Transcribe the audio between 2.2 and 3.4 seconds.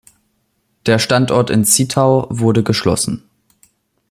wurde geschlossen.